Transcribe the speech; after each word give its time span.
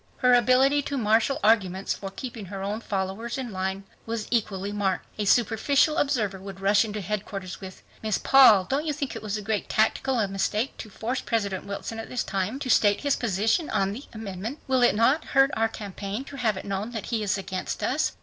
Her 0.17 0.33
ability 0.33 0.81
to 0.81 0.97
marshal 0.97 1.39
arguments 1.43 1.93
for 1.93 2.09
keeping 2.09 2.45
her 2.45 2.63
own 2.63 2.81
followers 2.81 3.37
in 3.37 3.51
line 3.51 3.83
was 4.07 4.25
equally 4.31 4.71
marked. 4.71 5.05
A 5.19 5.25
superficial 5.25 5.97
observer 5.97 6.39
would 6.39 6.59
rush 6.59 6.83
into 6.83 7.01
headquarters 7.01 7.61
with, 7.61 7.83
"Miss 8.01 8.17
Paul, 8.17 8.63
don't 8.65 8.87
you 8.87 8.93
think 8.93 9.15
it 9.15 9.21
was 9.21 9.37
a 9.37 9.43
great 9.43 9.69
tactical 9.69 10.27
mistake 10.27 10.75
to 10.77 10.89
force 10.89 11.21
President 11.21 11.67
Wilson 11.67 11.99
at 11.99 12.09
this 12.09 12.23
time 12.23 12.57
to 12.61 12.67
state 12.71 13.01
his 13.01 13.15
position 13.15 13.69
on 13.69 13.91
the 13.93 14.05
amendment? 14.11 14.57
Will 14.67 14.81
it 14.81 14.95
not 14.95 15.23
hurt 15.23 15.51
our 15.55 15.67
campaign 15.69 16.23
to 16.23 16.37
have 16.37 16.57
it 16.57 16.65
known 16.65 16.93
that 16.93 17.05
he 17.13 17.21
is 17.21 17.37
against 17.37 17.83
us?" 17.83 18.13